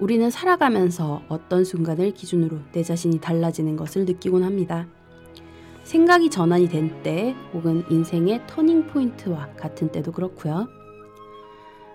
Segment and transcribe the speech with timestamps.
[0.00, 4.86] 우리는 살아가면서 어떤 순간을 기준으로 내 자신이 달라지는 것을 느끼곤 합니다.
[5.84, 10.68] 생각이 전환이 된 때 혹은 인생의 터닝 포인트와 같은 때도 그렇고요.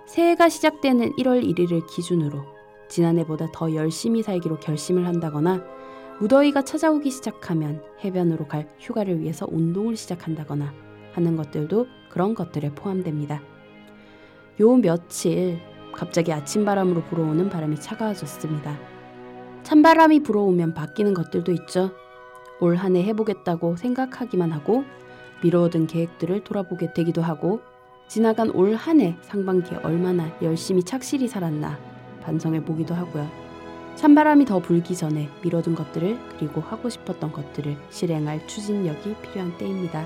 [0.07, 2.43] 새해가 시작되는 1월 1일을 기준으로
[2.89, 5.63] 지난해보다 더 열심히 살기로 결심을 한다거나
[6.19, 10.73] 무더위가 찾아오기 시작하면 해변으로 갈 휴가를 위해서 운동을 시작한다거나
[11.13, 13.41] 하는 것들도 그런 것들에 포함됩니다.
[14.59, 15.59] 요 며칠
[15.95, 18.77] 갑자기 아침바람으로 불어오는 바람이 차가워졌습니다.
[19.63, 21.91] 찬바람이 불어오면 바뀌는 것들도 있죠.
[22.59, 24.83] 올 한 해 해보겠다고 생각하기만 하고
[25.41, 27.61] 미뤄둔 계획들을 돌아보게 되기도 하고
[28.07, 31.77] 지나간 올 한 해 상반기에 얼마나 열심히 착실히 살았나
[32.21, 33.27] 반성해 보기도 하고요.
[33.95, 40.05] 찬바람이 더 불기 전에 미뤄둔 것들을 그리고 하고 싶었던 것들을 실행할 추진력이 필요한 때입니다.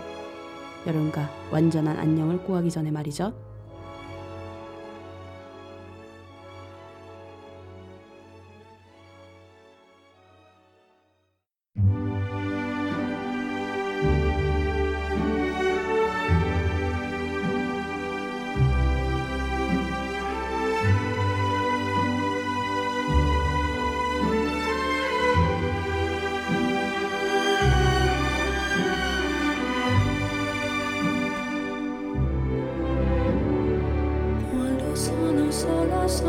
[0.88, 3.34] 여러분과 완전한 안녕을 구하기 전에 말이죠.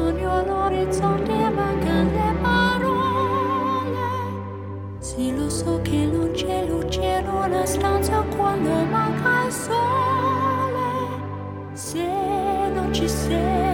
[0.00, 4.08] sogno l'orizzonte e mancano le parole.
[4.98, 10.88] Sì, lo so che non c'è luce in una stanza quando manca il sole.
[11.72, 12.06] Se
[12.74, 13.69] non ci sei.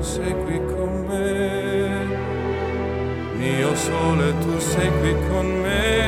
[0.00, 2.06] Sei qui con me,
[3.36, 6.07] mio sole, tu sei qui con me.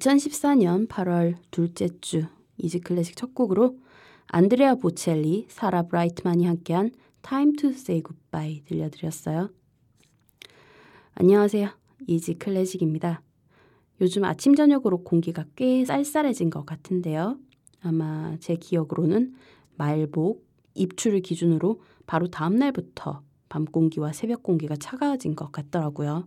[0.00, 2.24] 2014년 8월 둘째 주
[2.56, 3.78] Easy Classic 첫 곡으로
[4.28, 6.92] 안드레아 보첼리, 사라 브라이트만이 함께한
[7.22, 9.50] Time to Say Goodbye 들려드렸어요.
[11.14, 11.68] 안녕하세요.
[12.06, 13.20] Easy Classic입니다.
[14.00, 17.38] 요즘 아침 저녁으로 공기가 꽤 쌀쌀해진 것 같은데요.
[17.82, 19.34] 아마 제 기억으로는
[19.76, 26.26] 말복, 입추를 기준으로 바로 다음 날부터 밤 공기와 새벽 공기가 차가워진 것 같더라고요.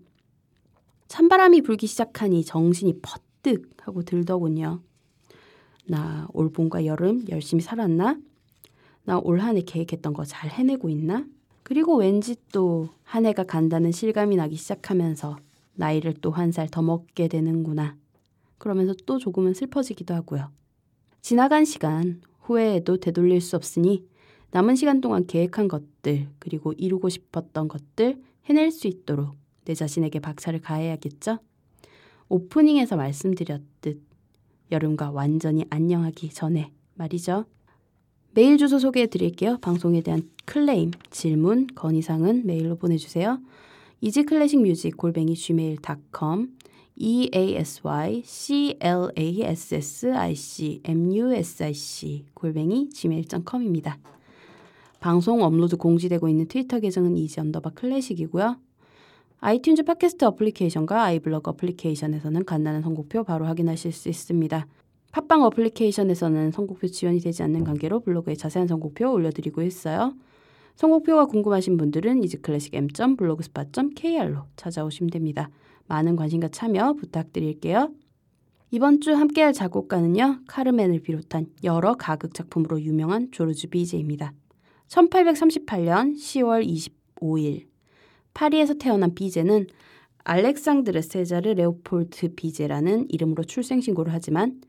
[1.08, 3.02] 찬바람이 불기 시작하니 정신이
[3.44, 4.82] 퍼뜩 하고 들더군요.
[5.86, 8.18] 나 올 봄과 여름 열심히 살았나?
[9.06, 11.26] 나 올 한 해 계획했던 거 잘 해내고 있나?
[11.64, 15.38] 그리고 왠지 또 한 해가 간다는 실감이 나기 시작하면서
[15.76, 17.96] 나이를 또 한 살 더 먹게 되는구나.
[18.58, 20.50] 그러면서 또 조금은 슬퍼지기도 하고요.
[21.22, 24.08] 지나간 시간 후회해도 되돌릴 수 없으니
[24.52, 29.36] 남은 시간 동안 계획한 것들 그리고 이루고 싶었던 것들 해낼 수 있도록
[29.66, 31.40] 내 자신에게 박차를 가해야겠죠?
[32.34, 34.02] 오프닝에서 말씀드렸듯
[34.72, 37.46] 여름과 완전히 안녕하기 전에 말이죠.
[38.32, 39.60] 메일 주소 소개해 드릴게요.
[39.62, 43.40] 방송에 대한 클레임, 질문, 건의사항은 메일로 보내주세요.
[44.02, 46.58] 이지클래식뮤직 골뱅이 gmail.com
[46.96, 51.72] e a s y c l a s s i c m u s i
[51.72, 54.00] c 골뱅이 gmail.com입니다.
[55.00, 58.58] 방송 업로드 공지되고 있는 트위터 계정은 easy underbar classic이고요.
[59.44, 64.66] iTunes Podcast 어플리케이션과 아이블로그 어플리케이션에서는 간단한 선곡표 바로 확인하실 수 있습니다.
[65.12, 70.14] 팟빵 어플리케이션에서는 선곡표 지원이 되지 않는 관계로 블로그에 자세한 선곡표 올려드리고 있어요.
[70.76, 75.50] 선곡표가 궁금하신 분들은 easyclassic m.blogspot.kr로 찾아오시면 됩니다.
[75.88, 77.92] 많은 관심과 참여 부탁드릴게요.
[78.72, 80.40] 이번 주 함께할 작곡가는요.
[80.48, 84.32] 카르멘을 비롯한 여러 가극 작품으로 유명한 조르주 비제입니다.
[84.88, 87.73] 1838년 10월 25일
[88.34, 89.68] 파리에서 태어난 비제는
[90.24, 94.62] 알렉상드르 세자르 레오폴트 비제라는 이름으로 출생신고를 하지만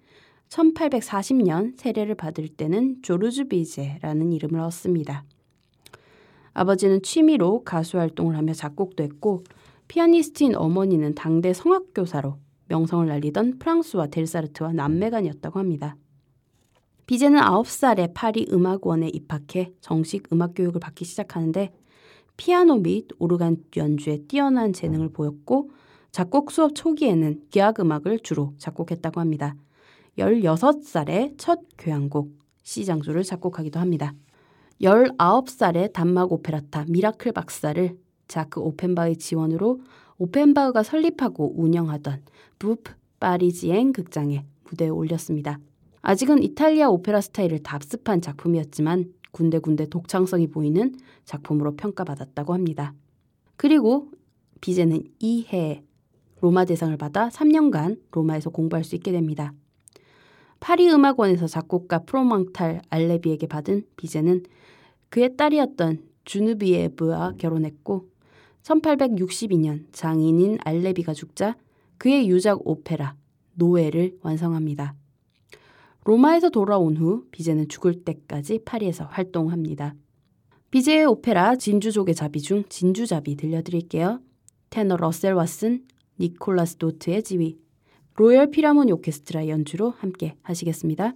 [0.49, 5.25] 1840년 세례를 받을 때는 조르주 비제라는 이름을 얻습니다.
[6.53, 9.45] 아버지는 취미로 가수 활동을 하며 작곡도 했고
[9.89, 12.39] 피아니스트인 어머니는 당대 성악교사로
[12.69, 15.97] 명성을 날리던 프랑스와 델사르트와 남매간이었다고 합니다.
[17.07, 21.71] 비제는 9살에 파리 음악원에 입학해 정식 음악 교육을 받기 시작하는데
[22.37, 25.71] 피아노 및 오르간 연주에 뛰어난 재능을 보였고
[26.11, 29.57] 작곡 수업 초기에는 기악 음악을 주로 작곡했다고 합니다.
[30.19, 32.31] 16살에 첫 교향곡
[32.63, 34.15] C장조를 작곡하기도 합니다.
[34.81, 37.97] 19살에 단막 오페레타 미라클 박사를
[38.29, 39.81] 자크 오펜바흐의 지원으로
[40.19, 42.23] 오펜바흐가 설립하고 운영하던
[42.59, 45.59] 부프 파리지엥 극장에 무대에 올렸습니다.
[46.03, 50.95] 아직은 이탈리아 오페라 스타일을 답습한 작품이었지만 군데군데 독창성이 보이는
[51.25, 52.95] 작품으로 평가받았다고 합니다.
[53.57, 54.11] 그리고
[54.61, 55.83] 비제는 이해
[56.41, 59.53] 로마 대상을 받아 3년간 로마에서 공부할 수 있게 됩니다.
[60.61, 64.45] 파리 음악원에서 작곡가 프로망탈 알레비에게 받은 비제는
[65.11, 68.09] 그의 딸이었던 주누비에브와 결혼했고
[68.63, 71.57] 1862년 장인인 알레비가 죽자
[71.99, 73.17] 그의 유작 오페라
[73.55, 74.95] 노예를 완성합니다.
[76.05, 79.95] 로마에서 돌아온 후 비제는 죽을 때까지 파리에서 활동합니다.
[80.71, 84.21] 비제의 오페라 진주족의 자비 중 진주자비 들려드릴게요.
[84.71, 85.83] 테너 러셀 왓슨,
[86.21, 87.59] 니콜라스 도트의 지휘,
[88.17, 91.15] 로열 피라모니 오케스트라 연주로 함께 하시겠습니다.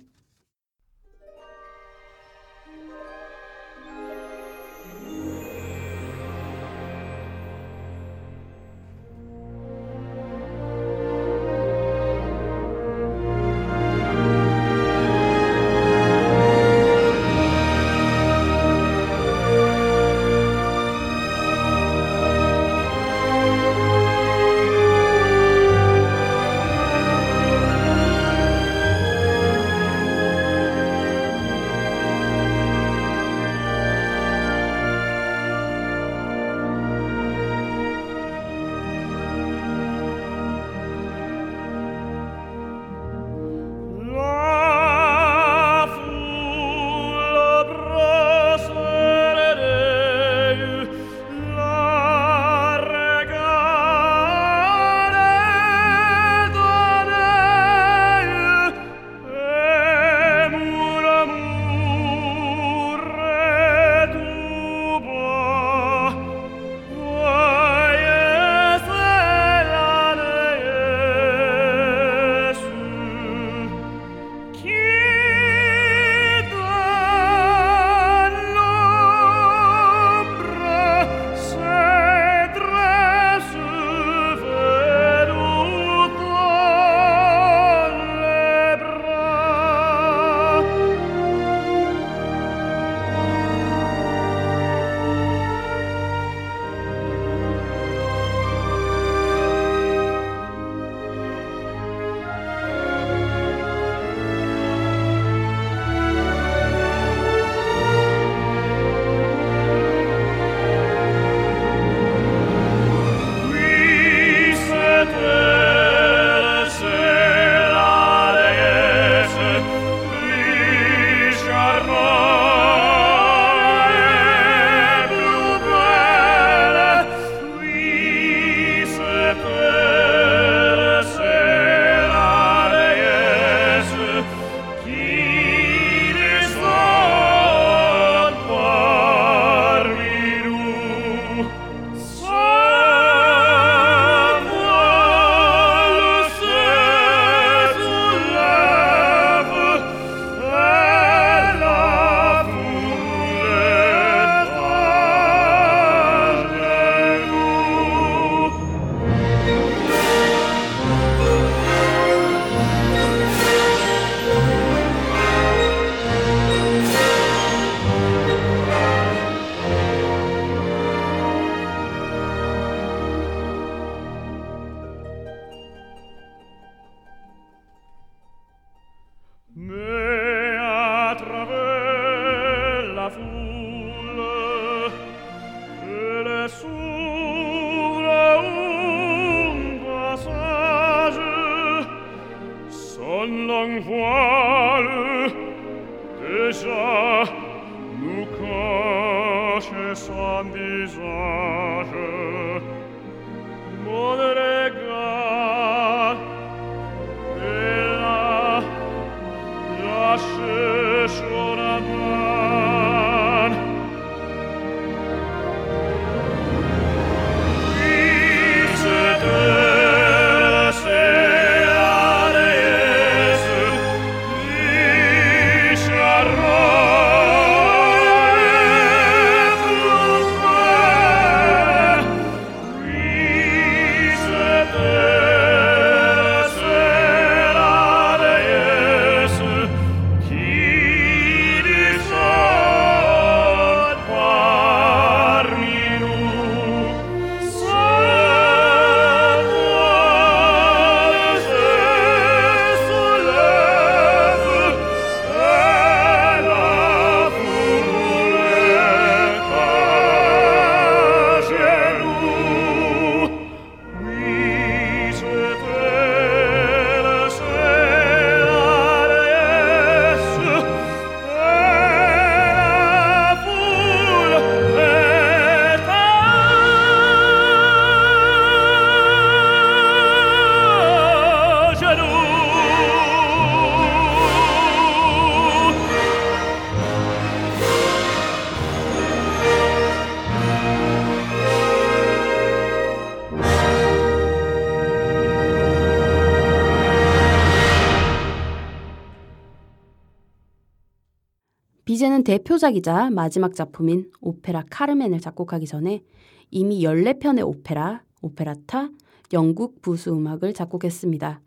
[302.29, 306.03] 대표작이자 마지막 작품인 오페라 카르멘을 작곡하기 전에
[306.51, 308.91] 이미 14편의 오페라, 오페라타,
[309.33, 311.41] 영국 부수 음악을 작곡했습니다.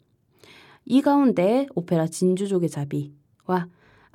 [0.86, 3.68] 이 가운데 오페라 진주족의 자비와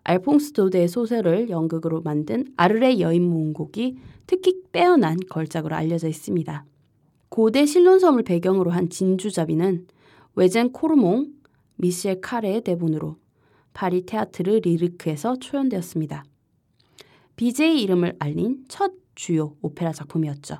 [0.02, 6.64] 알퐁스 도데의 소설을 연극으로 만든 아르레 여인 모음곡이 특히 빼어난 걸작으로 알려져 있습니다.
[7.28, 9.86] 고대 신론섬을 배경으로 한 진주자비는
[10.34, 11.28] 외젠 코르몽,
[11.76, 13.18] 미셸 카레의 대본으로
[13.72, 16.24] 파리 테아트르 리리크에서 초연되었습니다.
[17.36, 20.58] 비제 이름을 알린 첫 주요 오페라 작품이었죠.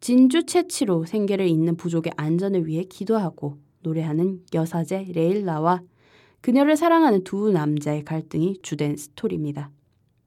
[0.00, 5.82] 진주 채취로 생계를 잇는 부족의 안전을 위해 기도하고 노래하는 여사제 레일라와
[6.40, 9.70] 그녀를 사랑하는 두 남자의 갈등이 주된 스토리입니다.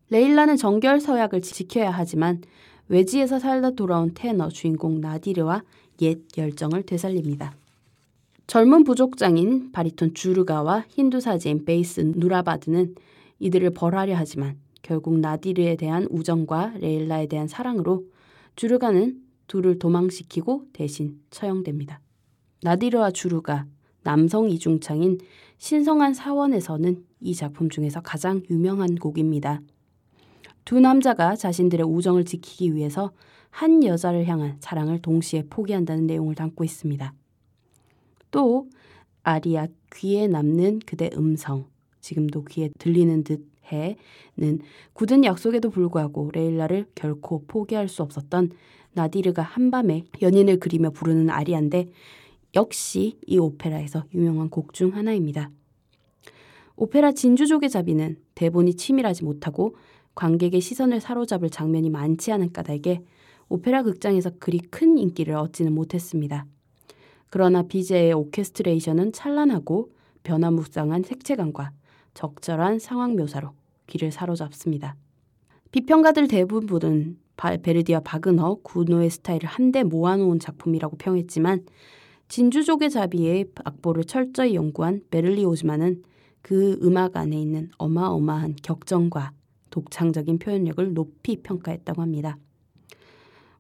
[0.10, 2.42] 레일라는 정결 서약을 지켜야 하지만
[2.90, 5.64] 외지에서 살다 돌아온 테너 주인공 나디르와
[6.02, 7.56] 옛 열정을 되살립니다.
[8.48, 12.96] 젊은 부족장인 바리톤 주르가와 힌두 사제인 베이스 누라바드는
[13.40, 18.06] 이들을 벌하려 하지만 결국 나디르에 대한 우정과 레일라에 대한 사랑으로
[18.56, 22.00] 주르가는 둘을 도망시키고 대신 처형됩니다.
[22.64, 23.66] 나디르와 주루가
[24.04, 25.20] 남성 이중창인
[25.58, 29.62] 신성한 사원에서는 이 작품 중에서 가장 유명한 곡입니다.
[30.66, 33.12] 두 남자가 자신들의 우정을 지키기 위해서
[33.50, 37.14] 한 여자를 향한 사랑을 동시에 포기한다는 내용을 담고 있습니다.
[38.32, 38.70] 또
[39.24, 41.66] 아리아 귀에 남는 그대 음성
[42.00, 44.60] 지금도 귀에 들리는 듯 해는
[44.94, 48.52] 굳은 약속에도 불구하고 레일라를 결코 포기할 수 없었던
[48.94, 51.88] 나디르가 한밤에 연인을 그리며 부르는 아리아인데
[52.56, 55.50] 역시 이 오페라에서 유명한 곡 중 하나입니다.
[56.76, 59.76] 오페라 진주족의 자비는 대본이 치밀하지 못하고
[60.16, 63.02] 관객의 시선을 사로잡을 장면이 많지 않은 까닭에
[63.50, 66.46] 오페라 극장에서 그리 큰 인기를 얻지는 못했습니다.
[67.30, 69.92] 그러나 비제의 오케스트레이션은 찬란하고
[70.24, 71.72] 변화무쌍한 색채감과
[72.14, 73.52] 적절한 상황 묘사로
[73.92, 74.96] 귀를 사로잡습니다.
[75.72, 77.18] 비평가들 대부분은
[77.64, 81.66] 베르디와 바그너, 구노의 스타일을 한데 모아놓은 작품이라고 평했지만
[82.28, 86.04] 진주족의 자비의 악보를 철저히 연구한 베를리 오즈만은
[86.42, 89.34] 그 음악 안에 있는 어마어마한 격정과
[89.70, 92.38] 독창적인 표현력을 높이 평가했다고 합니다.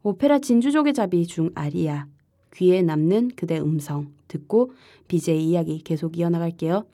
[0.03, 2.07] 오페라 진주조개잡이 중 아리아,
[2.53, 4.71] 귀에 남는 그대 음성 듣고
[5.07, 6.85] 비제의 이야기 계속 이어나갈게요.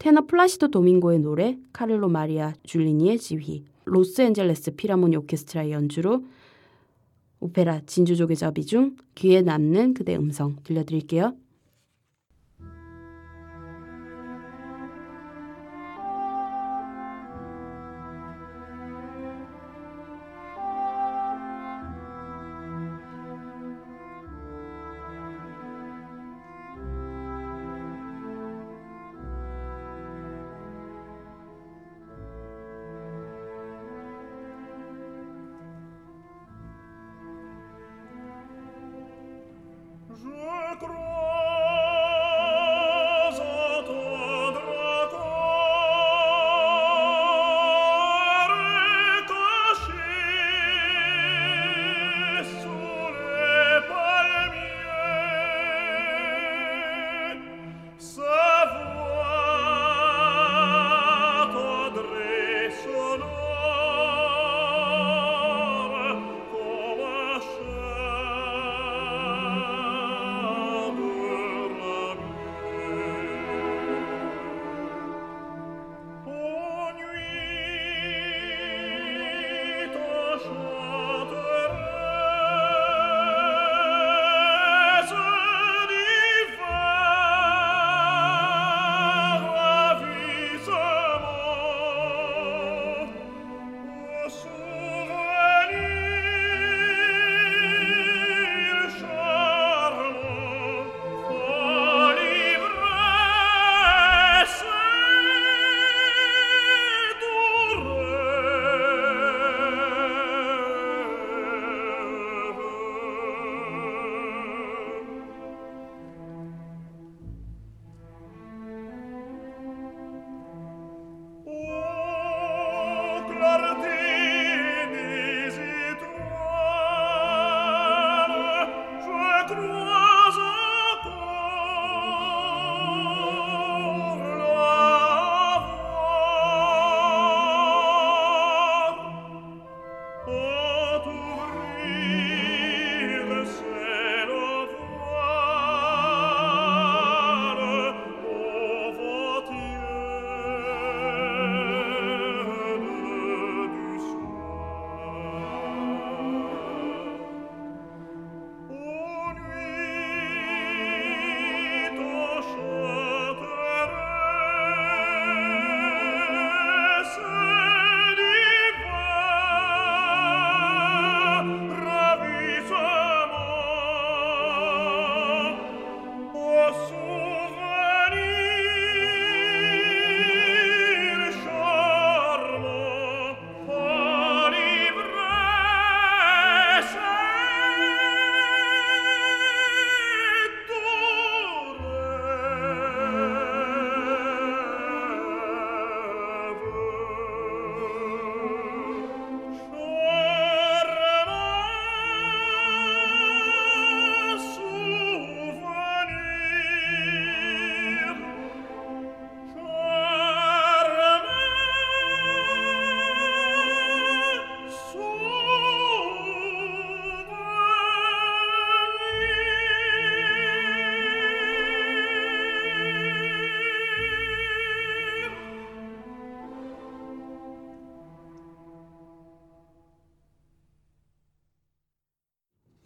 [0.00, 6.24] 테너 플라시도 도밍고의 노래, 카를로 마리아 줄리니의 지휘, 로스앤젤레스 필하모닉 오케스트라의 연주로
[7.38, 11.34] 오페라 진주조개잡이 중 귀에 남는 그대 음성 들려드릴게요.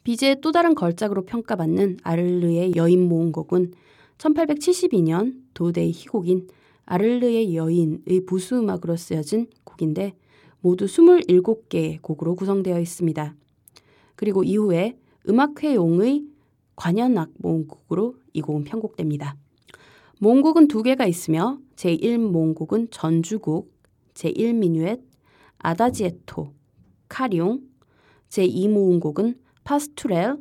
[0.05, 3.73] 비제의 또 다른 걸작으로 평가받는 아를르의 여인 모음곡은
[4.19, 6.49] 1872년 도대의 희곡인
[6.85, 10.15] 아를르의 여인의 부수 음악으로 쓰여진 곡인데
[10.61, 13.35] 모두 27개의 곡으로 구성되어 있습니다.
[14.15, 16.25] 그리고 이후에 음악회용의
[16.77, 19.37] 관현악 모음곡으로 이 곡은 편곡됩니다.
[20.21, 23.73] 모음곡은 두 개가 있으며 제1 모음곡은 전주곡,
[24.15, 25.01] 제1 미뉴엣,
[25.59, 26.53] 아다지에토,
[27.09, 27.63] 카리옹,
[28.29, 30.37] 제2 모음곡은 파스투렐,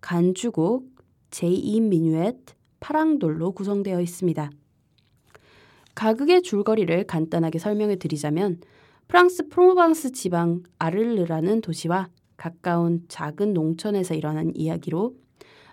[0.00, 0.88] 간주곡,
[1.30, 2.38] 제2미뉴엣,
[2.80, 4.50] 파랑돌로 구성되어 있습니다.
[5.94, 8.60] 가극의 줄거리를 간단하게 설명해 드리자면
[9.08, 15.16] 프랑스 프로방스 지방 아를르라는 도시와 가까운 작은 농촌에서 일어난 이야기로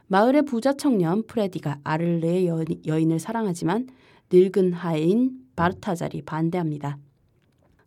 [0.08, 2.48] 마을의 부자 청년 프레디가 아를르의
[2.86, 3.88] 여인, 을 사랑하지만
[4.32, 6.98] 늙은 하인 바르타잘이 반대합니다.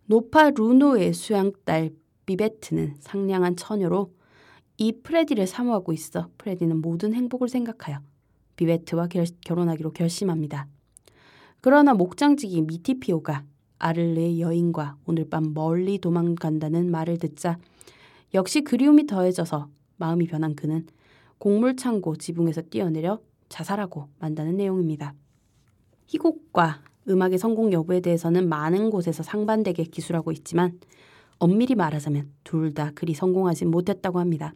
[0.07, 1.90] 노파 루노의 수양딸
[2.26, 4.12] 비베트는 상냥한 처녀로
[4.79, 8.01] 이 프레디를 사모하고 있어 프레디는 모든 행복을 생각하여
[8.57, 10.69] 비베트와 결, 결혼하기로 결심합니다.
[11.61, 13.45] 그러나 목장지기 미티피오가
[13.79, 17.59] 아를르의 여인과 오늘 밤 멀리 도망간다는 말을 듣자
[18.35, 20.87] 역시 그리움이 더해져서 마음이 변한 그는
[21.39, 25.15] 곡물창고 지붕에서 뛰어내려 자살하고 만다는 내용입니다.
[26.07, 30.79] 희곡과 음악의 성공 여부에 대해서는 많은 곳에서 상반되게 기술하고 있지만
[31.39, 34.55] 엄밀히 말하자면 둘 다 그리 성공하지 못했다고 합니다.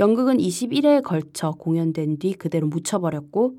[0.00, 3.58] 연극은 21회에 걸쳐 공연된 뒤 그대로 묻혀버렸고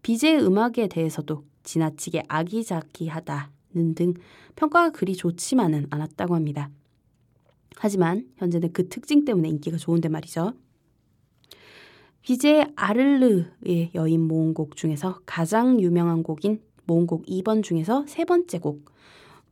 [0.00, 4.14] 비제의 음악에 대해서도 지나치게 아기자기하다는 등
[4.56, 6.70] 평가가 그리 좋지만은 않았다고 합니다.
[7.76, 10.54] 하지만 현재는 그 특징 때문에 인기가 좋은데 말이죠.
[12.22, 18.86] 비제의 아를르의 여인 모음곡 중에서 가장 유명한 곡인 모음곡 2번 중에서 세 번째 곡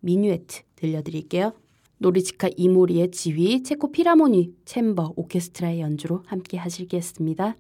[0.01, 1.53] 미뉴에트 들려드릴게요.
[2.01, 7.57] 노리치카 이모리의 지휘, 체코 피라모니 챔버 오케스트라의 연주로 함께 하시겠습니다.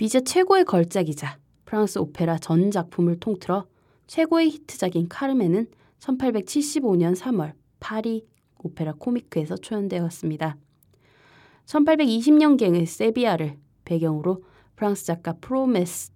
[0.00, 3.66] 비제 최고의 걸작이자 프랑스 오페라 전 작품을 통틀어
[4.06, 5.66] 최고의 히트작인 카르멘은
[5.98, 8.26] 1875년 3월 파리
[8.64, 10.56] 오페라 코미크에서 초연되었습니다.
[11.66, 14.42] 1820년경의 세비야를 배경으로
[14.74, 16.12] 프랑스 작가 프로메스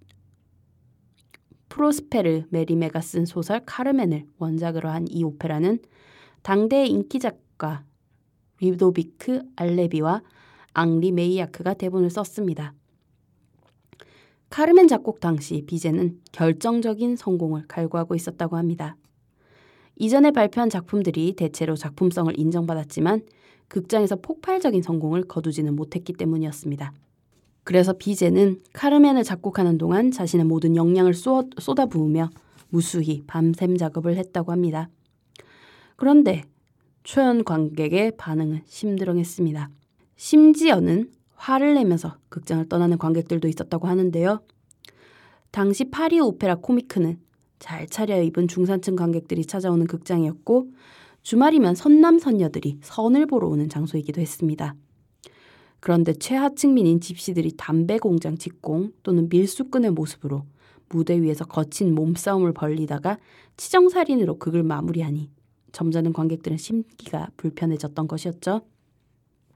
[1.68, 5.78] 프로스페르 메리메가 쓴 소설 카르멘을 원작으로 한 이 오페라는
[6.40, 7.84] 당대의 인기 작가
[8.62, 10.22] 뤼도비크 알레비와
[10.72, 12.72] 앙리 메이야크가 대본을 썼습니다.
[14.54, 18.96] 카르멘 작곡 당시 비제는 결정적인 성공을 갈구하고 있었다고 합니다.
[19.96, 23.22] 이전에 발표한 작품들이 대체로 작품성을 인정받았지만
[23.66, 26.92] 극장에서 폭발적인 성공을 거두지는 못했기 때문이었습니다.
[27.64, 32.30] 그래서 비제는 카르멘을 작곡하는 동안 자신의 모든 역량을 쏟아부으며
[32.68, 34.88] 무수히 밤샘 작업을 했다고 합니다.
[35.96, 36.44] 그런데
[37.02, 39.68] 초연 관객의 반응은 심드렁했습니다.
[40.14, 41.10] 심지어는
[41.44, 44.40] 화를 내면서 극장을 떠나는 관객들도 있었다고 하는데요.
[45.50, 47.18] 당시 파리 오페라 코미크는
[47.58, 50.70] 잘 차려입은 중산층 관객들이 찾아오는 극장이었고
[51.22, 54.74] 주말이면 선남선녀들이 선을 보러 오는 장소이기도 했습니다.
[55.80, 60.46] 그런데 최하층민인 집시들이 담배 공장 직공 또는 밀수꾼의 모습으로
[60.88, 63.18] 무대 위에서 거친 몸싸움을 벌리다가
[63.58, 65.30] 치정살인으로 극을 마무리하니
[65.72, 68.62] 점잖은 관객들은 심기가 불편해졌던 것이었죠.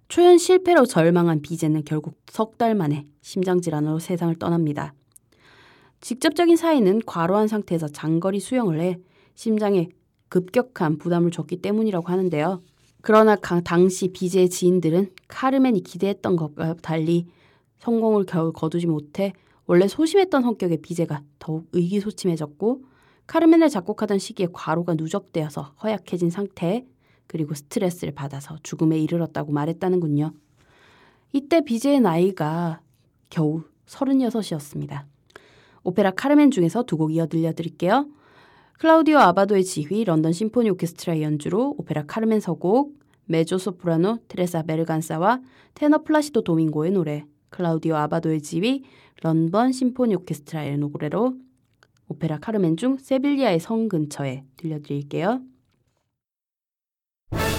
[0.09, 4.95] 초연 실패로 절망한 비제는 결국 석 달 만에 심장질환으로 세상을 떠납니다.
[6.01, 8.99] 직접적인 사인은 과로한 상태에서 장거리 수영을 해
[9.35, 9.91] 심장에
[10.29, 12.63] 급격한 부담을 줬기 때문이라고 하는데요.
[13.01, 17.27] 그러나 당시 비제의 지인들은 카르멘이 기대했던 것과 달리
[17.79, 19.33] 성공을 겨우 거두지 못해
[19.67, 22.83] 원래 소심했던 성격의 비제가 더욱 의기소침해졌고
[23.27, 26.85] 카르멘을 작곡하던 시기에 과로가 누적되어서 허약해진 상태
[27.29, 30.33] 그리고 스트레스를 받아서 죽음에 이르렀다고 말했다는군요.
[31.33, 32.81] 이때 비제의 나이가
[33.31, 35.05] 겨우 36이었습니다.
[35.85, 38.09] 오페라 카르멘 중에서 두 곡 이어 들려드릴게요.
[38.79, 45.41] 클라우디오 아바도의 지휘 런던 심포니 오케스트라의 연주로 오페라 카르멘 서곡 메조소프라노 테레사 베르간사와
[45.75, 48.85] 테너 플라시도 도밍고의 노래 클라우디오 아바도의 지휘
[49.23, 51.35] 런던 심포니 오케스트라의 노래로
[52.09, 55.43] 오페라 카르멘 중 세빌리아의 성 근처에 들려드릴게요.
[57.31, 57.58] you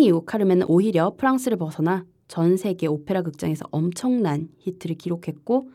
[0.00, 5.68] 망 이후 카르멘은 오히려 프랑스를 벗어나 전 세계 오페라 극장에서 엄청난 히트를 기록했고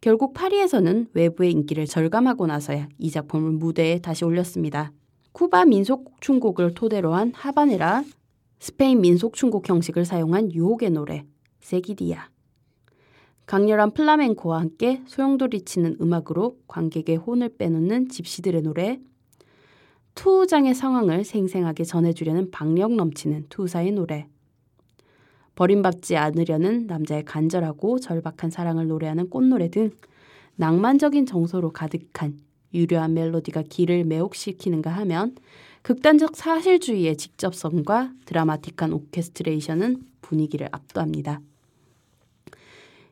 [0.00, 4.90] 결국 파리에서는 외부의 인기를 절감하고 나서야 이 작품을 무대에 다시 올렸습니다.
[5.30, 8.02] 쿠바 민속 춤곡을 토대로 한 하바네라,
[8.58, 11.24] 스페인 민속 춤곡 형식을 사용한 유혹의 노래
[11.60, 12.30] 세기디아,
[13.46, 18.98] 강렬한 플라멩코와 함께 소용돌이 치는 음악으로 관객의 혼을 빼놓는 집시들의 노래
[20.18, 24.26] 투우장의 상황을 생생하게 전해주려는 박력 넘치는 투사의 노래.
[25.54, 29.92] 버림받지 않으려는 남자의 간절하고 절박한 사랑을 노래하는 꽃노래 등
[30.56, 32.36] 낭만적인 정서로 가득한
[32.74, 35.36] 유려한 멜로디가 귀를 매혹시키는가 하면
[35.82, 41.40] 극단적 사실주의의 직접성과 드라마틱한 오케스트레이션은 분위기를 압도합니다.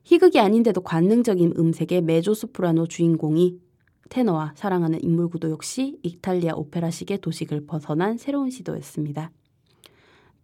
[0.03, 3.61] 희극이 아닌데도 관능적인 음색의 메조소프라노 주인공이
[4.09, 9.31] 테너와 사랑하는 인물 구도 역시 이탈리아 오페라식의 도식을 벗어난 새로운 시도였습니다.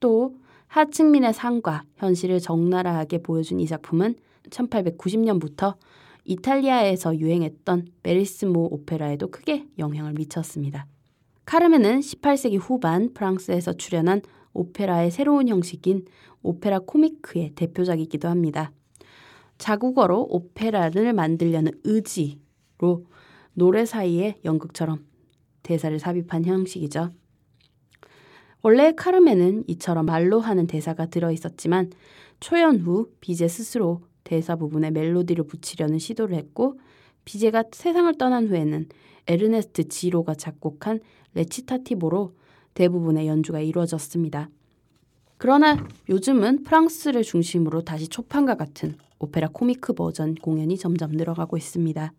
[0.00, 0.36] 또
[0.66, 4.16] 하층민의 삶과 현실을 적나라하게 보여준 이 작품은
[4.50, 5.76] 1890년부터
[6.24, 10.86] 이탈리아에서 유행했던 베리스모 오페라에도 크게 영향을 미쳤습니다.
[11.44, 14.22] 카르멘은 18세기 후반 프랑스에서 출연한
[14.54, 16.04] 오페라의 새로운 형식인
[16.42, 18.72] 오페라 코미크의 대표작이기도 합니다.
[19.58, 23.06] 자국어로 오페라를 만들려는 의지로
[23.54, 25.04] 노래 사이에 연극처럼
[25.62, 27.10] 대사를 삽입한 형식이죠.
[28.62, 31.90] 원래 카르멘은 이처럼 말로 하는 대사가 들어 있었지만
[32.40, 36.78] 초연 후 비제 스스로 대사 부분에 멜로디를 붙이려는 시도를 했고
[37.24, 38.88] 비제가 세상을 떠난 후에는
[39.26, 41.00] 에르네스트 지로가 작곡한
[41.34, 42.34] 레치타티보로
[42.74, 44.48] 대부분의 연주가 이루어졌습니다.
[45.38, 52.12] 그러나 요즘은 프랑스를 중심으로 다시 초판과 같은 오페라 코미크 버전 공연이 점점 늘어가고 있습니다.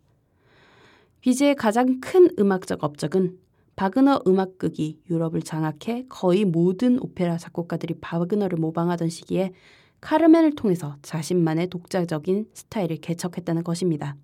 [1.24, 3.40] 비제의 가장 큰 음악적 업적은
[3.78, 9.54] 바그너 음악극이 유럽을 장악해 거의 모든 오페라 작곡가들이 바그너를 모방하던 시기에
[10.02, 14.18] 카르멘을 통해서 자신만의 독자적인 스타일을 개척했다는 것입니다.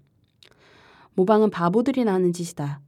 [1.13, 2.81] 모방은 바보들이나 하는 짓이다.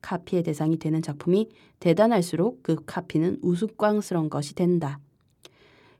[0.00, 1.50] 카피의 대상이 되는 작품이
[1.80, 5.00] 대단할수록 그 카피는 우스꽝스러운 것이 된다.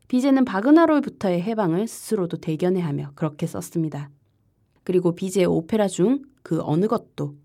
[0.09, 4.09] 비제는 바그나로부터의 해방을 스스로도 대견해 하며 그렇게 썼습니다.
[4.83, 7.37] 그리고 비제의 오페라 중 그 어느 것도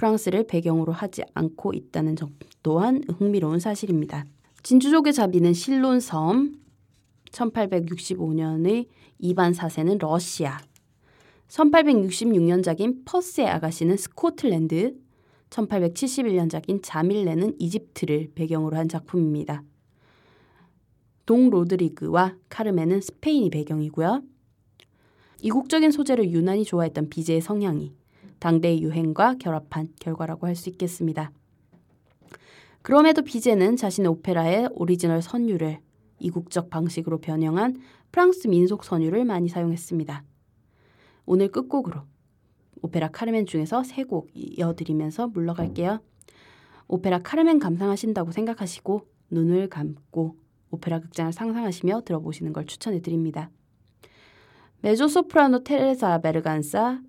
[0.00, 4.24] 프랑스를 배경으로 하지 않고 있다는 점 또한 흥미로운 사실입니다.
[4.62, 6.54] 진주족의 자비는 실론 섬,
[7.32, 8.86] 1865년의
[9.18, 10.58] 이반 사세는 러시아,
[11.48, 14.96] 1866년작인 퍼스의 아가씨는 스코틀랜드,
[15.50, 19.62] 1871년작인 자밀레는 이집트를 배경으로 한 작품입니다.
[21.26, 24.22] 동 로드리그와 카르멘은 스페인이 배경이고요.
[25.42, 27.99] 이국적인 소재를 유난히 좋아했던 비제의 성향이
[28.40, 31.32] 당대의 유행과 결합한 결과라고 할 수 있겠습니다.
[32.82, 35.80] 그럼에도 비제는 자신의 오페라의 오리지널 선율을
[36.18, 37.80] 이국적 방식으로 변형한
[38.10, 40.24] 프랑스 민속 선율을 많이 사용했습니다.
[41.26, 42.02] 오늘 끝곡으로
[42.82, 46.00] 오페라 카르멘 중에서 세 곡 이어드리면서 물러갈게요.
[46.88, 50.36] 오페라 카르멘 감상하신다고 생각하시고 눈을 감고
[50.70, 53.50] 오페라 극장을 상상하시며 들어보시는 걸 추천해 드립니다.
[54.80, 57.00] 메조소프라노 테레사 베르간사,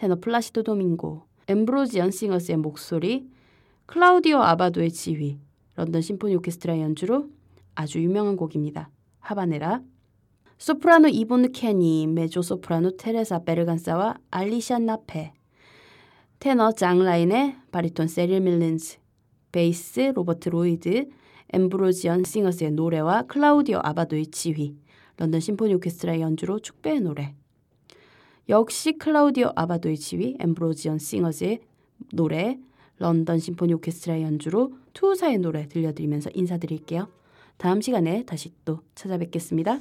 [0.00, 3.28] 테너 플라시도 도밍고, 엠브로지언 싱어스의 목소리,
[3.84, 5.38] 클라우디오 아바도의 지휘,
[5.74, 7.28] 런던 심포니 오케스트라 연주로
[7.74, 8.88] 아주 유명한 곡입니다.
[9.18, 9.82] 하바네라.
[10.56, 15.34] 소프라노 이본 케니, 메조 소프라노 테레사 베르간사와 알리샤 나페,
[16.38, 18.96] 테너 장 라이네, 바리톤 세릴 밀린즈,
[19.52, 21.10] 베이스 로버트 로이드,
[21.52, 24.78] 엠브로지언 싱어스의 노래와 클라우디오 아바도의 지휘,
[25.18, 27.34] 런던 심포니 오케스트라의 연주로 축배의 노래,
[28.50, 31.60] 역시 클라우디오 아바도의 지휘, 엠브로지언 싱어즈의
[32.12, 32.58] 노래,
[32.98, 37.06] 런던 심포니 오케스트라의 연주로 투우사의 노래 들려드리면서 인사드릴게요.
[37.58, 39.78] 다음 시간에 다시 또 찾아뵙겠습니다.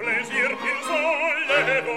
[0.00, 1.88] plaisir qu'il sollève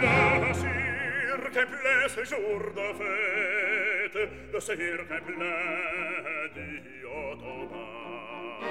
[0.00, 4.20] plaisir que plaît ce jour de fête
[4.52, 8.62] plaisir que plaît dit Ottoman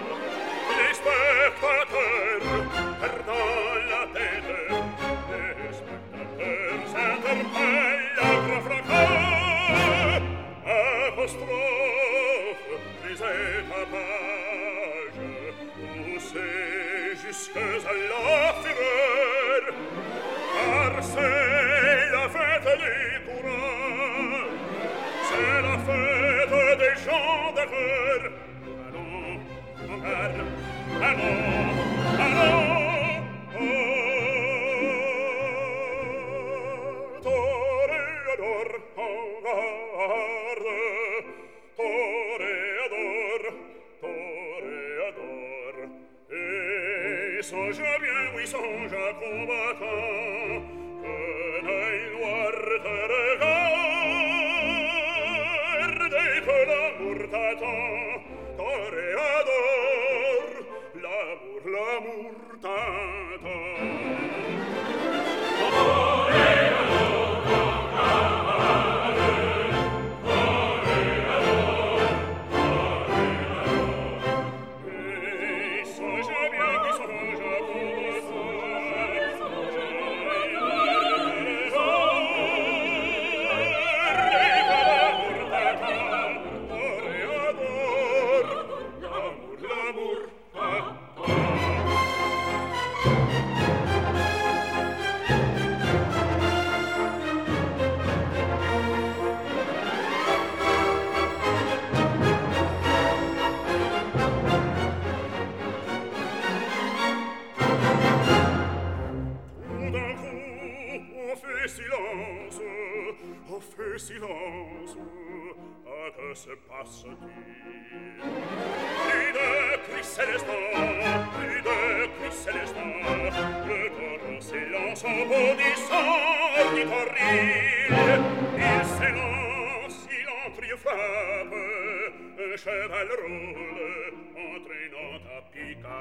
[0.78, 2.47] les spectateurs
[3.01, 3.59] perdant
[3.91, 4.64] la tête
[17.56, 19.64] accettesa la fiver
[20.53, 21.28] car se
[22.12, 23.06] la fête li
[26.78, 28.32] des gens d'affaires
[28.88, 29.39] allons
[29.88, 30.36] mon père
[31.01, 31.64] allons
[48.46, 50.24] songe acrobatin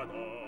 [0.04, 0.43] Adore.